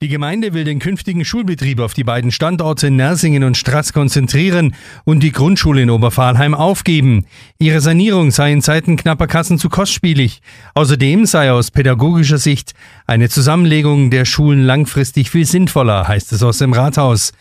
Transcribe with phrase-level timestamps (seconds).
[0.00, 5.24] Die Gemeinde will den künftigen Schulbetrieb auf die beiden Standorte Nersingen und Straß konzentrieren und
[5.24, 7.26] die Grundschule in Oberpfahlheim aufgeben.
[7.58, 10.40] Ihre Sanierung sei in Zeiten knapper Kassen zu kostspielig.
[10.74, 12.74] Außerdem sei aus pädagogischer Sicht
[13.08, 17.32] eine Zusammenlegung der Schulen langfristig viel sinnvoller, heißt es aus dem Rathaus.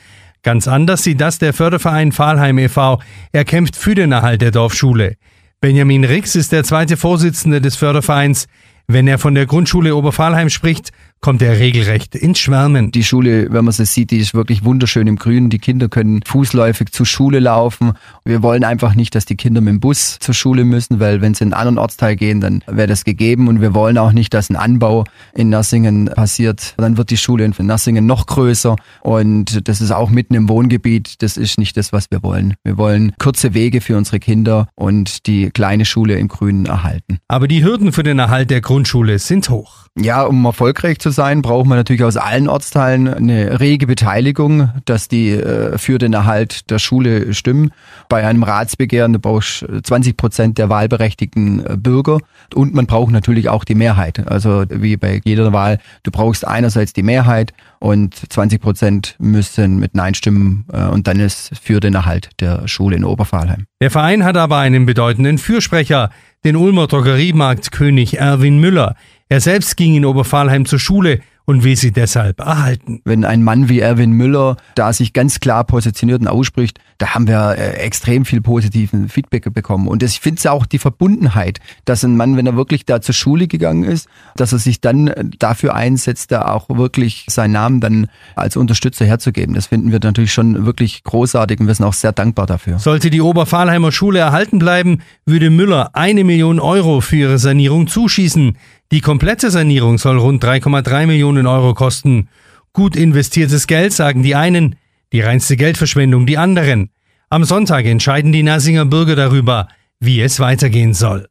[0.42, 3.00] Ganz anders sieht das der Förderverein Pfahlheim e.V.
[3.34, 5.18] Er kämpft für den Erhalt der Dorfschule.
[5.62, 8.48] Benjamin Rix ist der zweite Vorsitzende des Fördervereins.
[8.88, 12.92] Wenn er von der Grundschule Oberpfahlheim spricht, kommt er regelrecht ins Schwärmen.
[12.92, 15.50] Die Schule, wenn man sie sieht, die ist wirklich wunderschön im Grünen.
[15.50, 17.94] Die Kinder können fußläufig zur Schule laufen.
[18.26, 21.34] Wir wollen einfach nicht, dass die Kinder mit dem Bus zur Schule müssen, weil wenn
[21.34, 23.48] sie in einen anderen Ortsteil gehen, dann wäre das gegeben.
[23.48, 26.74] Und wir wollen auch nicht, dass ein Anbau in Nassingen passiert.
[26.78, 28.76] Dann wird die Schule in Nassingen noch größer.
[29.02, 31.22] Und das ist auch mitten im Wohngebiet.
[31.22, 32.56] Das ist nicht das, was wir wollen.
[32.64, 37.20] Wir wollen kurze Wege für unsere Kinder und die kleine Schule im Grünen erhalten.
[37.28, 39.88] Aber die Hürden für den Erhalt der Grundschule sind hoch.
[40.00, 45.08] Ja, um erfolgreich zu sein, braucht man natürlich aus allen Ortsteilen eine rege Beteiligung, dass
[45.08, 47.72] die äh, für den Erhalt der Schule stimmen.
[48.10, 52.20] Bei einem Ratsbegehren brauchst 20 Prozent der wahlberechtigten äh, Bürger
[52.54, 54.28] und man braucht natürlich auch die Mehrheit.
[54.28, 59.96] Also wie bei jeder Wahl, du brauchst einerseits die Mehrheit und 20 Prozent müssen mit
[59.96, 63.66] Nein stimmen äh, und dann ist für den Erhalt der Schule in Oberpfahlheim.
[63.82, 66.10] Der Verein hat aber einen bedeutenden Fürsprecher,
[66.44, 68.96] den Ulmer Drogeriemarkt König Erwin Müller.
[69.30, 73.02] Er selbst ging in Oberpfahlheim zur Schule und will sie deshalb erhalten.
[73.06, 77.26] Wenn ein Mann wie Erwin Müller da sich ganz klar positioniert und ausspricht, da haben
[77.26, 79.88] wir äh, extrem viel positiven Feedback bekommen.
[79.88, 83.16] Und ich finde es auch die Verbundenheit, dass ein Mann, wenn er wirklich da zur
[83.16, 87.80] Schule gegangen ist, dass er sich dann äh, dafür einsetzt, da auch wirklich seinen Namen
[87.80, 89.56] dann als Unterstützer herzugeben.
[89.56, 92.78] Das finden wir natürlich schon wirklich großartig und wir sind auch sehr dankbar dafür.
[92.80, 98.58] Sollte die Oberpfahlheimer Schule erhalten bleiben, würde Müller eine Million Euro für ihre Sanierung zuschießen.
[98.92, 102.30] Die komplette Sanierung soll rund 3,3 Millionen Euro kosten.
[102.72, 104.78] Gut investiertes Geld, sagen die einen,
[105.12, 106.90] die reinste Geldverschwendung die anderen.
[107.30, 109.68] Am Sonntag entscheiden die Nasinger Bürger darüber,
[110.00, 111.28] wie es weitergehen soll.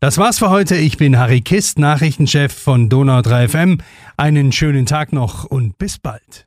[0.00, 0.76] Das war's für heute.
[0.76, 3.78] Ich bin Harry Kist, Nachrichtenchef von Donau 3 FM.
[4.18, 6.46] Einen schönen Tag noch und bis bald.